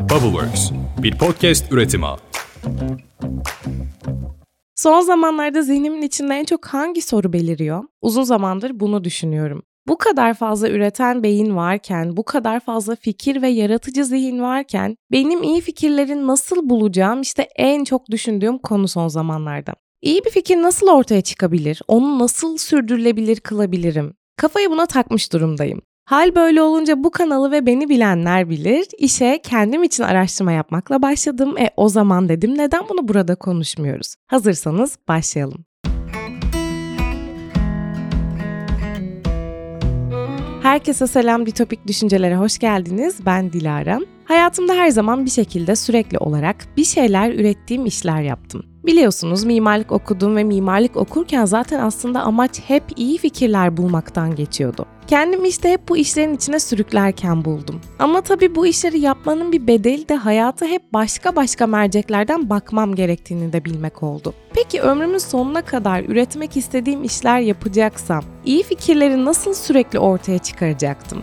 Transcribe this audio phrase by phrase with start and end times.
[0.00, 0.70] Bubbleworks,
[1.02, 2.06] bir podcast üretimi.
[4.76, 7.84] Son zamanlarda zihnimin içinde en çok hangi soru beliriyor?
[8.02, 9.62] Uzun zamandır bunu düşünüyorum.
[9.88, 15.42] Bu kadar fazla üreten beyin varken, bu kadar fazla fikir ve yaratıcı zihin varken benim
[15.42, 19.74] iyi fikirlerin nasıl bulacağım işte en çok düşündüğüm konu son zamanlarda.
[20.02, 21.82] İyi bir fikir nasıl ortaya çıkabilir?
[21.88, 24.14] Onu nasıl sürdürülebilir kılabilirim?
[24.36, 25.82] Kafayı buna takmış durumdayım.
[26.10, 28.86] Hal böyle olunca bu kanalı ve beni bilenler bilir.
[28.98, 31.58] İşe kendim için araştırma yapmakla başladım.
[31.58, 34.14] E o zaman dedim neden bunu burada konuşmuyoruz?
[34.26, 35.64] Hazırsanız başlayalım.
[40.62, 43.26] Herkese selam Ditopik Düşüncelere hoş geldiniz.
[43.26, 44.00] Ben Dilara.
[44.24, 48.69] Hayatımda her zaman bir şekilde sürekli olarak bir şeyler ürettiğim işler yaptım.
[48.86, 54.86] Biliyorsunuz mimarlık okudum ve mimarlık okurken zaten aslında amaç hep iyi fikirler bulmaktan geçiyordu.
[55.06, 57.80] Kendimi işte hep bu işlerin içine sürüklerken buldum.
[57.98, 63.52] Ama tabii bu işleri yapmanın bir bedeli de hayata hep başka başka merceklerden bakmam gerektiğini
[63.52, 64.34] de bilmek oldu.
[64.54, 71.22] Peki ömrümün sonuna kadar üretmek istediğim işler yapacaksam iyi fikirleri nasıl sürekli ortaya çıkaracaktım?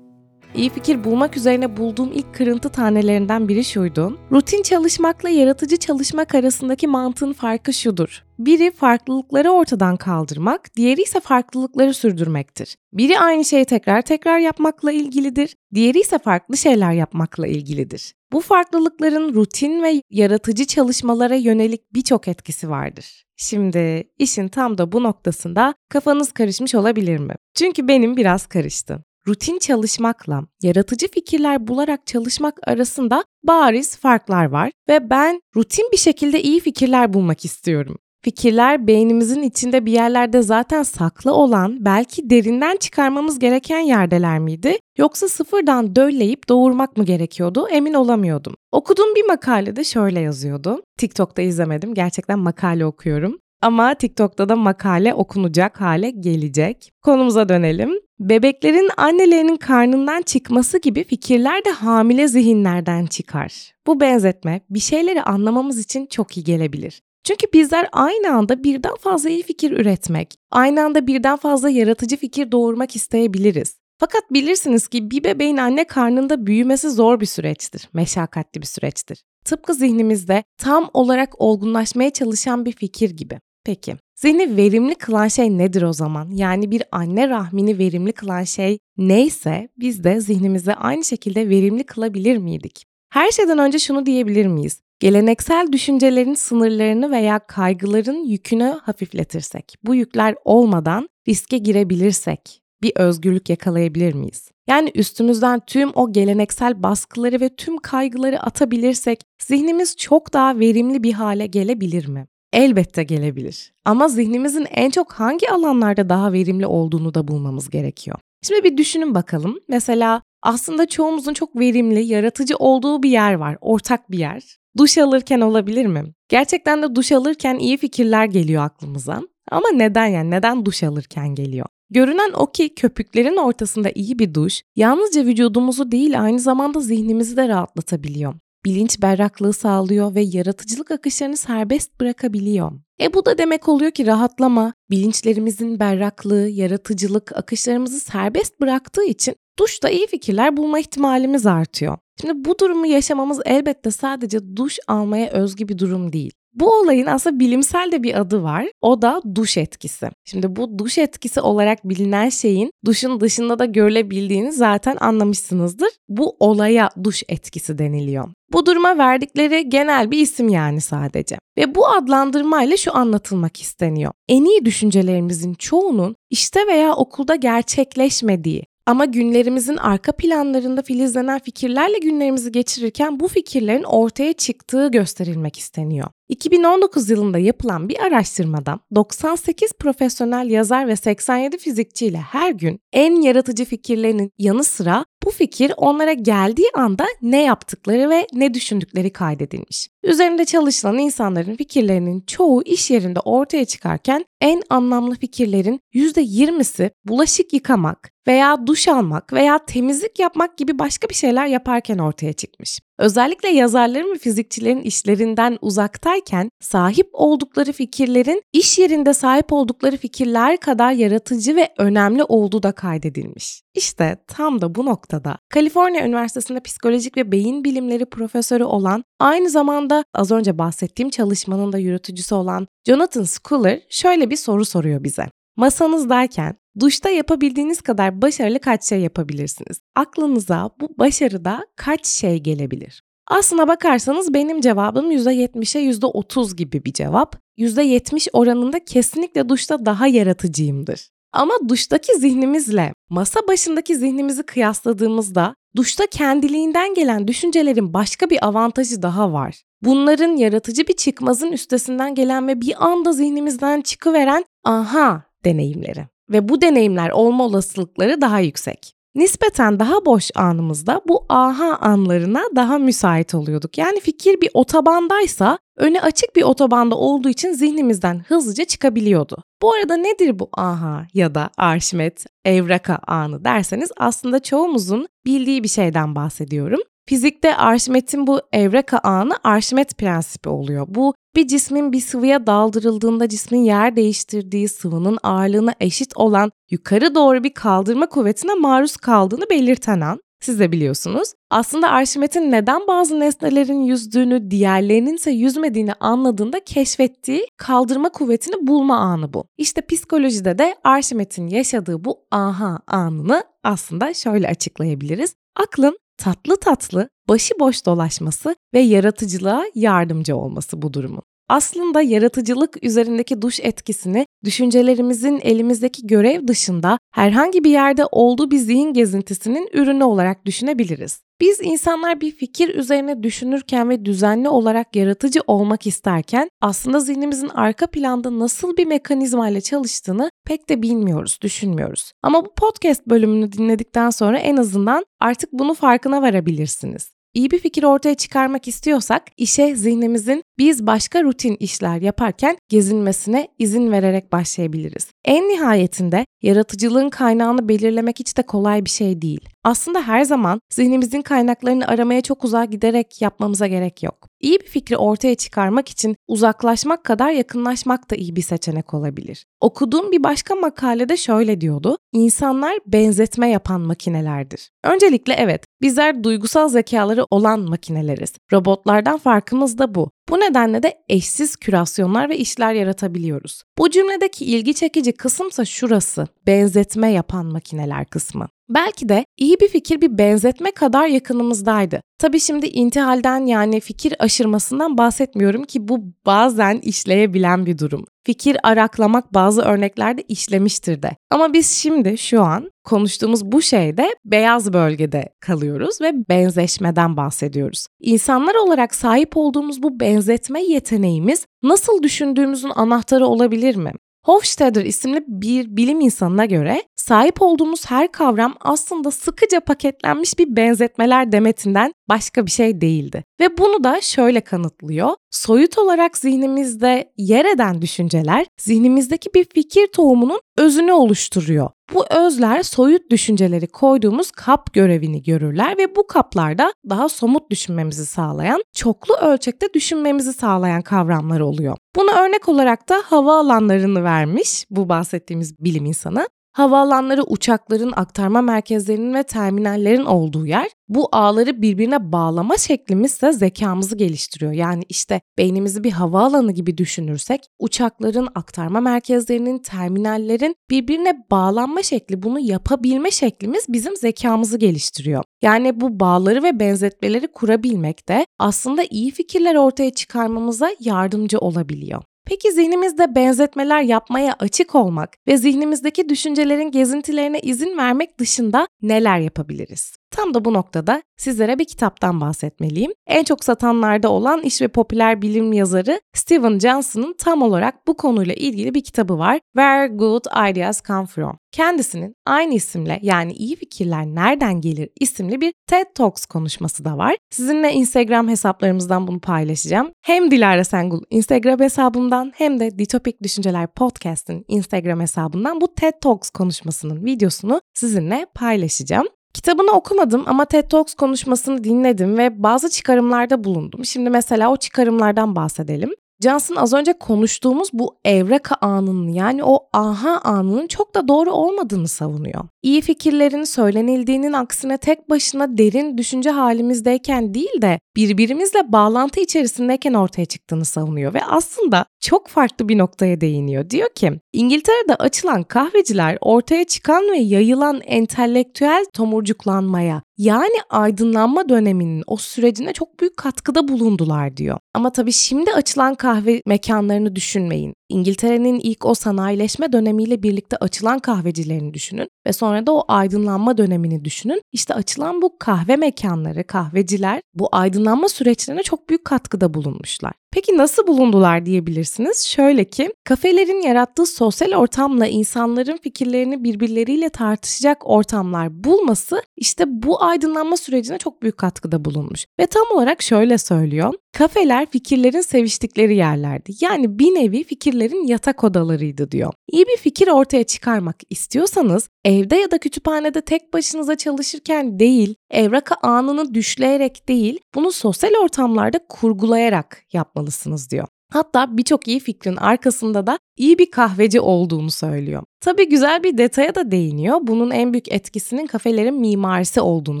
[0.56, 4.18] İyi fikir bulmak üzerine bulduğum ilk kırıntı tanelerinden biri şuydu.
[4.32, 8.24] Rutin çalışmakla yaratıcı çalışmak arasındaki mantığın farkı şudur.
[8.38, 12.76] Biri farklılıkları ortadan kaldırmak, diğeri ise farklılıkları sürdürmektir.
[12.92, 18.14] Biri aynı şeyi tekrar tekrar yapmakla ilgilidir, diğeri ise farklı şeyler yapmakla ilgilidir.
[18.32, 23.24] Bu farklılıkların rutin ve yaratıcı çalışmalara yönelik birçok etkisi vardır.
[23.36, 27.34] Şimdi işin tam da bu noktasında kafanız karışmış olabilir mi?
[27.54, 35.10] Çünkü benim biraz karıştı rutin çalışmakla yaratıcı fikirler bularak çalışmak arasında bariz farklar var ve
[35.10, 37.98] ben rutin bir şekilde iyi fikirler bulmak istiyorum.
[38.24, 44.78] Fikirler beynimizin içinde bir yerlerde zaten saklı olan, belki derinden çıkarmamız gereken yerdeler miydi?
[44.98, 47.68] Yoksa sıfırdan dölleyip doğurmak mı gerekiyordu?
[47.70, 48.54] Emin olamıyordum.
[48.72, 50.82] Okuduğum bir makalede şöyle yazıyordu.
[50.98, 53.38] TikTok'ta izlemedim, gerçekten makale okuyorum.
[53.62, 56.90] Ama TikTok'ta da makale okunacak hale gelecek.
[57.02, 58.01] Konumuza dönelim.
[58.20, 63.74] Bebeklerin annelerinin karnından çıkması gibi fikirler de hamile zihinlerden çıkar.
[63.86, 67.02] Bu benzetme bir şeyleri anlamamız için çok iyi gelebilir.
[67.24, 72.52] Çünkü bizler aynı anda birden fazla iyi fikir üretmek, aynı anda birden fazla yaratıcı fikir
[72.52, 73.76] doğurmak isteyebiliriz.
[73.98, 79.22] Fakat bilirsiniz ki bir bebeğin anne karnında büyümesi zor bir süreçtir, meşakkatli bir süreçtir.
[79.44, 83.38] Tıpkı zihnimizde tam olarak olgunlaşmaya çalışan bir fikir gibi.
[83.64, 86.30] Peki, zihni verimli kılan şey nedir o zaman?
[86.30, 92.36] Yani bir anne rahmini verimli kılan şey neyse biz de zihnimizi aynı şekilde verimli kılabilir
[92.36, 92.86] miydik?
[93.12, 94.80] Her şeyden önce şunu diyebilir miyiz?
[95.00, 104.14] Geleneksel düşüncelerin sınırlarını veya kaygıların yükünü hafifletirsek, bu yükler olmadan riske girebilirsek bir özgürlük yakalayabilir
[104.14, 104.50] miyiz?
[104.68, 111.12] Yani üstümüzden tüm o geleneksel baskıları ve tüm kaygıları atabilirsek zihnimiz çok daha verimli bir
[111.12, 112.26] hale gelebilir mi?
[112.52, 113.72] Elbette gelebilir.
[113.84, 118.16] Ama zihnimizin en çok hangi alanlarda daha verimli olduğunu da bulmamız gerekiyor.
[118.42, 119.58] Şimdi bir düşünün bakalım.
[119.68, 124.42] Mesela aslında çoğumuzun çok verimli, yaratıcı olduğu bir yer var, ortak bir yer.
[124.76, 126.04] Duş alırken olabilir mi?
[126.28, 129.22] Gerçekten de duş alırken iyi fikirler geliyor aklımıza.
[129.50, 130.30] Ama neden yani?
[130.30, 131.66] Neden duş alırken geliyor?
[131.90, 137.48] Görünen o ki köpüklerin ortasında iyi bir duş yalnızca vücudumuzu değil aynı zamanda zihnimizi de
[137.48, 142.72] rahatlatabiliyor bilinç berraklığı sağlıyor ve yaratıcılık akışlarını serbest bırakabiliyor.
[143.00, 149.90] E bu da demek oluyor ki rahatlama, bilinçlerimizin berraklığı, yaratıcılık akışlarımızı serbest bıraktığı için duşta
[149.90, 151.98] iyi fikirler bulma ihtimalimiz artıyor.
[152.20, 156.32] Şimdi bu durumu yaşamamız elbette sadece duş almaya özgü bir durum değil.
[156.54, 158.66] Bu olayın aslında bilimsel de bir adı var.
[158.80, 160.10] O da duş etkisi.
[160.24, 165.88] Şimdi bu duş etkisi olarak bilinen şeyin duşun dışında da görülebildiğini zaten anlamışsınızdır.
[166.08, 168.28] Bu olaya duş etkisi deniliyor.
[168.52, 171.36] Bu duruma verdikleri genel bir isim yani sadece.
[171.58, 174.12] Ve bu adlandırmayla şu anlatılmak isteniyor.
[174.28, 182.52] En iyi düşüncelerimizin çoğunun işte veya okulda gerçekleşmediği, ama günlerimizin arka planlarında filizlenen fikirlerle günlerimizi
[182.52, 186.08] geçirirken bu fikirlerin ortaya çıktığı gösterilmek isteniyor.
[186.32, 193.64] 2019 yılında yapılan bir araştırmada 98 profesyonel yazar ve 87 fizikçiyle her gün en yaratıcı
[193.64, 199.88] fikirlerinin yanı sıra bu fikir onlara geldiği anda ne yaptıkları ve ne düşündükleri kaydedilmiş.
[200.02, 208.10] Üzerinde çalışılan insanların fikirlerinin çoğu iş yerinde ortaya çıkarken en anlamlı fikirlerin %20'si bulaşık yıkamak
[208.26, 212.80] veya duş almak veya temizlik yapmak gibi başka bir şeyler yaparken ortaya çıkmış.
[212.98, 220.92] Özellikle yazarların ve fizikçilerin işlerinden uzaktayken sahip oldukları fikirlerin iş yerinde sahip oldukları fikirler kadar
[220.92, 223.61] yaratıcı ve önemli olduğu da kaydedilmiş.
[223.74, 230.04] İşte tam da bu noktada Kaliforniya Üniversitesi'nde psikolojik ve beyin bilimleri profesörü olan aynı zamanda
[230.14, 235.26] az önce bahsettiğim çalışmanın da yürütücüsü olan Jonathan Schuller şöyle bir soru soruyor bize.
[235.56, 239.80] Masanızdayken duşta yapabildiğiniz kadar başarılı kaç şey yapabilirsiniz?
[239.96, 243.02] Aklınıza bu başarıda kaç şey gelebilir?
[243.28, 247.36] Aslına bakarsanız benim cevabım %70'e %30 gibi bir cevap.
[247.58, 251.08] %70 oranında kesinlikle duşta daha yaratıcıyımdır.
[251.32, 259.32] Ama duştaki zihnimizle masa başındaki zihnimizi kıyasladığımızda duşta kendiliğinden gelen düşüncelerin başka bir avantajı daha
[259.32, 259.62] var.
[259.82, 266.06] Bunların yaratıcı bir çıkmazın üstesinden gelen ve bir anda zihnimizden çıkıveren aha deneyimleri.
[266.30, 268.94] Ve bu deneyimler olma olasılıkları daha yüksek.
[269.14, 273.78] Nispeten daha boş anımızda bu aha anlarına daha müsait oluyorduk.
[273.78, 279.42] Yani fikir bir otobandaysa önü açık bir otobanda olduğu için zihnimizden hızlıca çıkabiliyordu.
[279.62, 285.68] Bu arada nedir bu aha ya da Arşimet, Evraka anı derseniz aslında çoğumuzun bildiği bir
[285.68, 286.80] şeyden bahsediyorum.
[287.08, 290.86] Fizikte Arşimet'in bu evreka anı Arşimet prensibi oluyor.
[290.88, 297.44] Bu bir cismin bir sıvıya daldırıldığında cismin yer değiştirdiği sıvının ağırlığına eşit olan yukarı doğru
[297.44, 300.20] bir kaldırma kuvvetine maruz kaldığını belirten an.
[300.42, 301.32] Siz de biliyorsunuz.
[301.50, 309.32] Aslında Arşimet'in neden bazı nesnelerin yüzdüğünü, diğerlerinin ise yüzmediğini anladığında keşfettiği kaldırma kuvvetini bulma anı
[309.32, 309.44] bu.
[309.58, 315.34] İşte psikolojide de Arşimet'in yaşadığı bu aha anını aslında şöyle açıklayabiliriz.
[315.56, 321.22] Aklın tatlı tatlı başıboş dolaşması ve yaratıcılığa yardımcı olması bu durumun.
[321.52, 328.92] Aslında yaratıcılık üzerindeki duş etkisini düşüncelerimizin elimizdeki görev dışında herhangi bir yerde olduğu bir zihin
[328.92, 331.22] gezintisinin ürünü olarak düşünebiliriz.
[331.40, 337.86] Biz insanlar bir fikir üzerine düşünürken ve düzenli olarak yaratıcı olmak isterken aslında zihnimizin arka
[337.86, 342.12] planda nasıl bir mekanizma ile çalıştığını pek de bilmiyoruz, düşünmüyoruz.
[342.22, 347.12] Ama bu podcast bölümünü dinledikten sonra en azından artık bunu farkına varabilirsiniz.
[347.34, 353.92] İyi bir fikir ortaya çıkarmak istiyorsak işe zihnimizin biz başka rutin işler yaparken gezinmesine izin
[353.92, 355.10] vererek başlayabiliriz.
[355.24, 359.48] En nihayetinde yaratıcılığın kaynağını belirlemek hiç de kolay bir şey değil.
[359.64, 364.28] Aslında her zaman zihnimizin kaynaklarını aramaya çok uzağa giderek yapmamıza gerek yok.
[364.40, 369.46] İyi bir fikri ortaya çıkarmak için uzaklaşmak kadar yakınlaşmak da iyi bir seçenek olabilir.
[369.60, 371.98] Okuduğum bir başka makalede şöyle diyordu.
[372.12, 374.70] İnsanlar benzetme yapan makinelerdir.
[374.84, 378.32] Öncelikle evet, bizler duygusal zekaları olan makineleriz.
[378.52, 380.10] Robotlardan farkımız da bu.
[380.32, 383.62] Bu nedenle de eşsiz kürasyonlar ve işler yaratabiliyoruz.
[383.78, 388.48] Bu cümledeki ilgi çekici kısımsa şurası, benzetme yapan makineler kısmı.
[388.74, 392.00] Belki de iyi bir fikir bir benzetme kadar yakınımızdaydı.
[392.18, 398.04] Tabi şimdi intihalden yani fikir aşırmasından bahsetmiyorum ki bu bazen işleyebilen bir durum.
[398.26, 401.16] Fikir araklamak bazı örneklerde işlemiştir de.
[401.30, 407.86] Ama biz şimdi şu an konuştuğumuz bu şeyde beyaz bölgede kalıyoruz ve benzeşmeden bahsediyoruz.
[408.00, 413.92] İnsanlar olarak sahip olduğumuz bu benzetme yeteneğimiz nasıl düşündüğümüzün anahtarı olabilir mi?
[414.24, 421.32] Hofstadter isimli bir bilim insanına göre sahip olduğumuz her kavram aslında sıkıca paketlenmiş bir benzetmeler
[421.32, 423.24] demetinden başka bir şey değildi.
[423.40, 425.10] Ve bunu da şöyle kanıtlıyor.
[425.30, 431.70] Soyut olarak zihnimizde yer eden düşünceler zihnimizdeki bir fikir tohumunun özünü oluşturuyor.
[431.94, 438.62] Bu özler soyut düşünceleri koyduğumuz kap görevini görürler ve bu kaplarda daha somut düşünmemizi sağlayan,
[438.74, 441.76] çoklu ölçekte düşünmemizi sağlayan kavramlar oluyor.
[441.96, 446.28] Buna örnek olarak da hava alanlarını vermiş bu bahsettiğimiz bilim insanı.
[446.52, 450.68] Havaalanları uçakların aktarma merkezlerinin ve terminallerin olduğu yer.
[450.88, 454.52] Bu ağları birbirine bağlama şeklimiz ise zekamızı geliştiriyor.
[454.52, 462.40] Yani işte beynimizi bir havaalanı gibi düşünürsek uçakların aktarma merkezlerinin, terminallerin birbirine bağlanma şekli, bunu
[462.40, 465.24] yapabilme şeklimiz bizim zekamızı geliştiriyor.
[465.42, 472.02] Yani bu bağları ve benzetmeleri kurabilmek de aslında iyi fikirler ortaya çıkarmamıza yardımcı olabiliyor.
[472.24, 480.01] Peki zihnimizde benzetmeler yapmaya açık olmak ve zihnimizdeki düşüncelerin gezintilerine izin vermek dışında neler yapabiliriz?
[480.12, 482.92] Tam da bu noktada sizlere bir kitaptan bahsetmeliyim.
[483.06, 488.34] En çok satanlarda olan iş ve popüler bilim yazarı Steven Johnson'ın tam olarak bu konuyla
[488.34, 489.40] ilgili bir kitabı var.
[489.56, 491.38] Where Good Ideas Come From.
[491.52, 497.16] Kendisinin aynı isimle yani iyi fikirler nereden gelir isimli bir TED Talks konuşması da var.
[497.30, 499.90] Sizinle Instagram hesaplarımızdan bunu paylaşacağım.
[500.02, 506.30] Hem Dilara Sengul Instagram hesabımdan hem de Ditopik Düşünceler Podcast'in Instagram hesabından bu TED Talks
[506.30, 509.06] konuşmasının videosunu sizinle paylaşacağım.
[509.34, 513.84] Kitabını okumadım ama TED Talks konuşmasını dinledim ve bazı çıkarımlarda bulundum.
[513.84, 515.90] Şimdi mesela o çıkarımlardan bahsedelim.
[516.22, 521.88] Johnson az önce konuştuğumuz bu evreka anının yani o aha anının çok da doğru olmadığını
[521.88, 522.44] savunuyor.
[522.62, 530.24] İyi fikirlerin söylenildiğinin aksine tek başına derin düşünce halimizdeyken değil de birbirimizle bağlantı içerisindeyken ortaya
[530.24, 533.70] çıktığını savunuyor ve aslında çok farklı bir noktaya değiniyor.
[533.70, 542.16] Diyor ki İngiltere'de açılan kahveciler ortaya çıkan ve yayılan entelektüel tomurcuklanmaya yani aydınlanma döneminin o
[542.16, 544.58] sürecine çok büyük katkıda bulundular diyor.
[544.74, 547.74] Ama tabii şimdi açılan kahve mekanlarını düşünmeyin.
[547.92, 554.04] İngiltere'nin ilk o sanayileşme dönemiyle birlikte açılan kahvecilerini düşünün ve sonra da o aydınlanma dönemini
[554.04, 554.42] düşünün.
[554.52, 560.12] İşte açılan bu kahve mekanları, kahveciler bu aydınlanma süreçlerine çok büyük katkıda bulunmuşlar.
[560.32, 562.26] Peki nasıl bulundular diyebilirsiniz?
[562.26, 570.56] Şöyle ki kafelerin yarattığı sosyal ortamla insanların fikirlerini birbirleriyle tartışacak ortamlar bulması işte bu aydınlanma
[570.56, 572.26] sürecine çok büyük katkıda bulunmuş.
[572.40, 573.94] Ve tam olarak şöyle söylüyor.
[574.12, 576.52] Kafeler fikirlerin seviştikleri yerlerdi.
[576.60, 579.32] Yani bir nevi fikirlerin yatak odalarıydı diyor.
[579.52, 585.74] İyi bir fikir ortaya çıkarmak istiyorsanız evde ya da kütüphanede tek başınıza çalışırken değil, evraka
[585.82, 590.88] anını düşleyerek değil, bunu sosyal ortamlarda kurgulayarak yapmalısınız diyor.
[591.12, 595.22] Hatta birçok iyi fikrin arkasında da iyi bir kahveci olduğunu söylüyor.
[595.40, 597.18] Tabii güzel bir detaya da değiniyor.
[597.22, 600.00] Bunun en büyük etkisinin kafelerin mimarisi olduğunu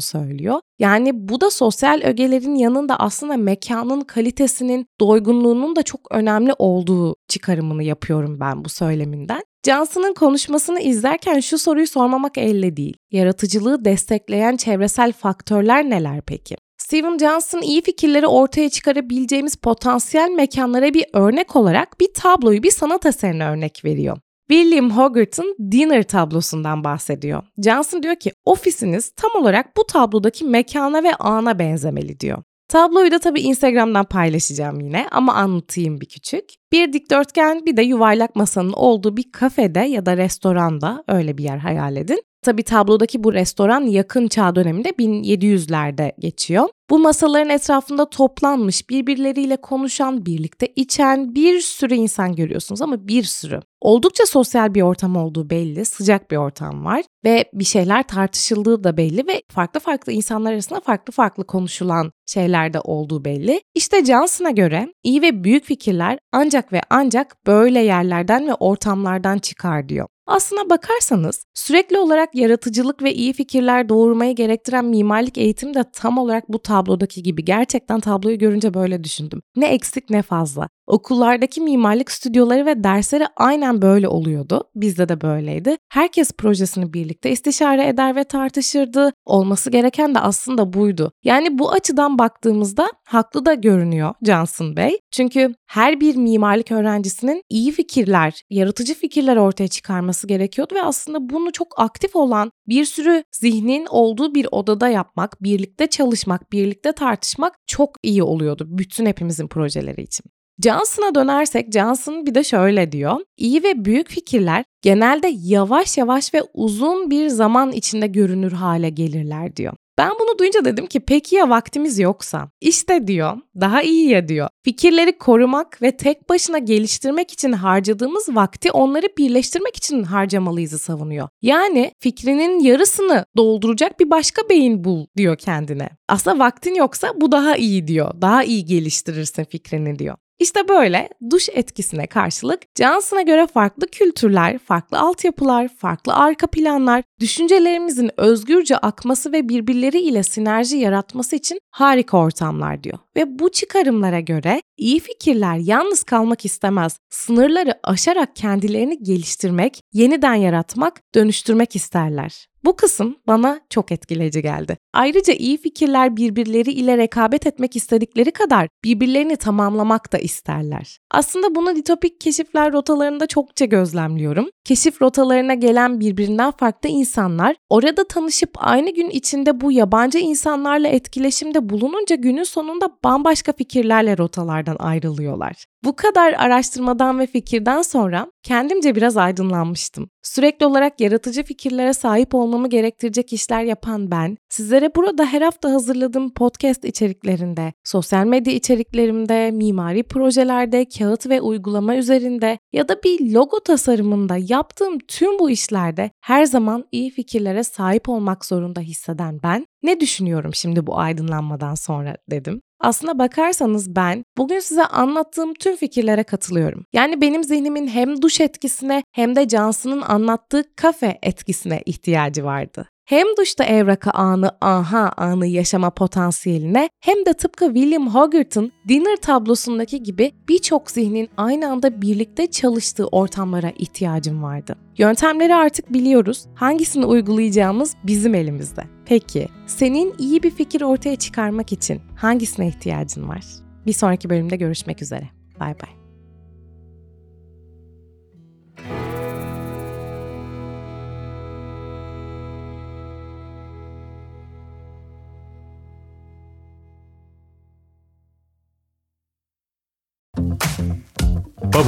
[0.00, 0.60] söylüyor.
[0.78, 7.82] Yani bu da sosyal ögelerin yanında aslında mekanın kalitesinin, doygunluğunun da çok önemli olduğu çıkarımını
[7.82, 9.42] yapıyorum ben bu söyleminden.
[9.66, 12.96] Johnson'ın konuşmasını izlerken şu soruyu sormamak elde değil.
[13.10, 16.56] Yaratıcılığı destekleyen çevresel faktörler neler peki?
[16.92, 23.06] Steven Johnson iyi fikirleri ortaya çıkarabileceğimiz potansiyel mekanlara bir örnek olarak bir tabloyu, bir sanat
[23.06, 24.18] eserine örnek veriyor.
[24.50, 27.42] William Hogarth'ın Dinner tablosundan bahsediyor.
[27.64, 32.42] Johnson diyor ki ofisiniz tam olarak bu tablodaki mekana ve ana benzemeli diyor.
[32.68, 36.44] Tabloyu da tabii Instagram'dan paylaşacağım yine ama anlatayım bir küçük.
[36.72, 41.58] Bir dikdörtgen bir de yuvarlak masanın olduğu bir kafede ya da restoranda öyle bir yer
[41.58, 42.22] hayal edin.
[42.42, 46.68] Tabi tablodaki bu restoran yakın çağ döneminde 1700'lerde geçiyor.
[46.90, 53.60] Bu masaların etrafında toplanmış, birbirleriyle konuşan, birlikte içen bir sürü insan görüyorsunuz ama bir sürü.
[53.80, 58.96] Oldukça sosyal bir ortam olduğu belli, sıcak bir ortam var ve bir şeyler tartışıldığı da
[58.96, 63.60] belli ve farklı farklı insanlar arasında farklı farklı konuşulan şeyler de olduğu belli.
[63.74, 69.88] İşte Johnson'a göre iyi ve büyük fikirler ancak ve ancak böyle yerlerden ve ortamlardan çıkar
[69.88, 70.06] diyor.
[70.26, 76.48] Aslına bakarsanız sürekli olarak yaratıcılık ve iyi fikirler doğurmayı gerektiren mimarlık eğitimi de tam olarak
[76.48, 77.44] bu tablodaki gibi.
[77.44, 79.42] Gerçekten tabloyu görünce böyle düşündüm.
[79.56, 80.68] Ne eksik ne fazla.
[80.86, 84.64] Okullardaki mimarlık stüdyoları ve dersleri aynen böyle oluyordu.
[84.74, 85.76] Bizde de böyleydi.
[85.88, 89.12] Herkes projesini birlikte istişare eder ve tartışırdı.
[89.24, 91.12] Olması gereken de aslında buydu.
[91.24, 94.98] Yani bu açıdan baktığımızda haklı da görünüyor Johnson Bey.
[95.10, 101.52] Çünkü her bir mimarlık öğrencisinin iyi fikirler, yaratıcı fikirler ortaya çıkarması gerekiyordu ve aslında bunu
[101.52, 107.90] çok aktif olan bir sürü zihnin olduğu bir odada yapmak, birlikte çalışmak, birlikte tartışmak çok
[108.02, 110.24] iyi oluyordu bütün hepimizin projeleri için.
[110.64, 113.16] Johnson'a dönersek Johnson bir de şöyle diyor.
[113.36, 119.56] İyi ve büyük fikirler genelde yavaş yavaş ve uzun bir zaman içinde görünür hale gelirler
[119.56, 119.72] diyor.
[119.98, 122.48] Ben bunu duyunca dedim ki peki ya vaktimiz yoksa?
[122.60, 124.48] İşte diyor, daha iyi ya diyor.
[124.64, 131.28] Fikirleri korumak ve tek başına geliştirmek için harcadığımız vakti onları birleştirmek için harcamalıyızı savunuyor.
[131.42, 135.88] Yani fikrinin yarısını dolduracak bir başka beyin bul diyor kendine.
[136.08, 138.20] Aslında vaktin yoksa bu daha iyi diyor.
[138.20, 140.16] Daha iyi geliştirirsin fikrini diyor.
[140.38, 148.10] İşte böyle duş etkisine karşılık Johnson'a göre farklı kültürler, farklı altyapılar, farklı arka planlar, düşüncelerimizin
[148.16, 152.98] özgürce akması ve birbirleri ile sinerji yaratması için harika ortamlar diyor.
[153.16, 156.98] Ve bu çıkarımlara göre iyi fikirler yalnız kalmak istemez.
[157.10, 162.51] Sınırları aşarak kendilerini geliştirmek, yeniden yaratmak, dönüştürmek isterler.
[162.64, 164.76] Bu kısım bana çok etkileyici geldi.
[164.94, 170.98] Ayrıca iyi fikirler birbirleri ile rekabet etmek istedikleri kadar birbirlerini tamamlamak da isterler.
[171.10, 174.48] Aslında bunu ditopik keşifler rotalarında çokça gözlemliyorum.
[174.64, 181.68] Keşif rotalarına gelen birbirinden farklı insanlar orada tanışıp aynı gün içinde bu yabancı insanlarla etkileşimde
[181.68, 185.71] bulununca günün sonunda bambaşka fikirlerle rotalardan ayrılıyorlar.
[185.84, 190.10] Bu kadar araştırmadan ve fikirden sonra kendimce biraz aydınlanmıştım.
[190.22, 196.34] Sürekli olarak yaratıcı fikirlere sahip olmamı gerektirecek işler yapan ben, sizlere burada her hafta hazırladığım
[196.34, 203.60] podcast içeriklerinde, sosyal medya içeriklerimde, mimari projelerde, kağıt ve uygulama üzerinde ya da bir logo
[203.60, 210.00] tasarımında yaptığım tüm bu işlerde her zaman iyi fikirlere sahip olmak zorunda hisseden ben, ne
[210.00, 212.60] düşünüyorum şimdi bu aydınlanmadan sonra dedim.
[212.82, 216.86] Aslına bakarsanız ben bugün size anlattığım tüm fikirlere katılıyorum.
[216.92, 222.88] Yani benim zihnimin hem duş etkisine hem de Cansu'nun anlattığı kafe etkisine ihtiyacı vardı.
[223.04, 230.02] Hem duşta evraka anı aha anı yaşama potansiyeline hem de tıpkı William Hogarth'ın Dinner tablosundaki
[230.02, 234.76] gibi birçok zihnin aynı anda birlikte çalıştığı ortamlara ihtiyacım vardı.
[234.98, 236.44] Yöntemleri artık biliyoruz.
[236.54, 238.82] Hangisini uygulayacağımız bizim elimizde.
[239.06, 243.44] Peki, senin iyi bir fikir ortaya çıkarmak için hangisine ihtiyacın var?
[243.86, 245.28] Bir sonraki bölümde görüşmek üzere.
[245.60, 246.01] Bay bay.